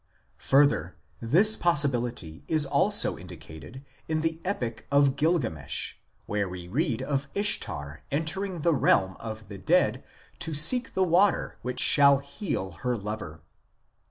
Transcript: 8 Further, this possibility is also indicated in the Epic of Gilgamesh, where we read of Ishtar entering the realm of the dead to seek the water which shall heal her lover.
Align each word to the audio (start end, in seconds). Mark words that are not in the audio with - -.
8 0.37 0.41
Further, 0.41 0.95
this 1.19 1.55
possibility 1.55 2.43
is 2.47 2.65
also 2.65 3.19
indicated 3.19 3.85
in 4.07 4.21
the 4.21 4.41
Epic 4.43 4.87
of 4.89 5.15
Gilgamesh, 5.15 5.93
where 6.25 6.49
we 6.49 6.67
read 6.67 7.03
of 7.03 7.27
Ishtar 7.35 8.01
entering 8.09 8.61
the 8.61 8.73
realm 8.73 9.15
of 9.19 9.47
the 9.47 9.59
dead 9.59 10.03
to 10.39 10.55
seek 10.55 10.95
the 10.95 11.03
water 11.03 11.59
which 11.61 11.79
shall 11.79 12.17
heal 12.17 12.71
her 12.81 12.97
lover. 12.97 13.41